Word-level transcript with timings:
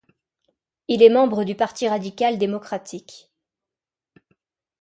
Il 0.87 1.03
est 1.03 1.11
membre 1.11 1.43
du 1.43 1.53
Parti 1.53 1.87
radical-démocratique. 1.87 3.29